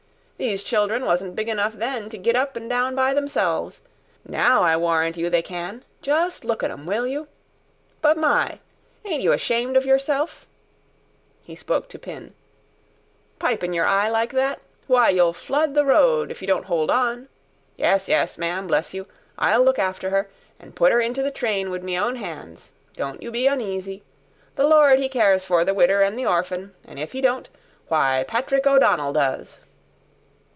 These 0.37 0.63
children 0.63 1.05
wasn't 1.05 1.35
big 1.35 1.49
enough 1.49 1.73
then 1.73 2.09
to 2.09 2.17
git 2.17 2.35
up 2.35 2.55
and 2.57 2.67
down 2.67 2.95
be 2.95 3.13
thimselves. 3.13 3.81
Now 4.25 4.63
I 4.63 4.75
warrant 4.75 5.15
you 5.15 5.29
they 5.29 5.43
can 5.43 5.85
just 6.01 6.43
look 6.43 6.63
at 6.63 6.71
'em, 6.71 6.87
will 6.87 7.05
you? 7.05 7.27
But 8.01 8.17
my! 8.17 8.57
Ain't 9.05 9.21
you 9.21 9.33
ashamed 9.33 9.77
of 9.77 9.85
yourself" 9.85 10.47
he 11.43 11.55
spoke 11.55 11.89
to 11.89 11.99
Pin 11.99 12.33
"pipin' 13.37 13.71
your 13.71 13.85
eye 13.85 14.09
like 14.09 14.31
that? 14.33 14.59
Why, 14.87 15.09
you'll 15.09 15.31
flood 15.33 15.75
the 15.75 15.85
road 15.85 16.31
if 16.31 16.41
you 16.41 16.47
don't 16.47 16.65
hould 16.65 16.89
on. 16.89 17.27
Yes, 17.77 18.07
yes, 18.07 18.39
ma'am, 18.39 18.65
bless 18.65 18.95
you, 18.95 19.05
I'll 19.37 19.61
look 19.63 19.77
after 19.77 20.09
her, 20.09 20.27
and 20.59 20.73
put 20.75 20.91
her 20.91 20.99
inter 20.99 21.21
the 21.21 21.29
train 21.29 21.69
wid 21.69 21.83
me 21.83 21.99
own 21.99 22.15
han's. 22.15 22.71
Don't 22.95 23.21
you 23.21 23.29
be 23.29 23.45
oneasy. 23.47 24.01
The 24.55 24.65
Lord 24.67 24.97
he 24.97 25.07
cares 25.07 25.45
for 25.45 25.63
the 25.63 25.75
widder 25.75 26.01
and 26.01 26.17
the 26.17 26.25
orphun, 26.25 26.73
and 26.83 26.97
if 26.97 27.11
He 27.11 27.21
don't, 27.21 27.47
why 27.89 28.25
Patrick 28.27 28.65
O'Donnell 28.65 29.13
does." 29.13 29.59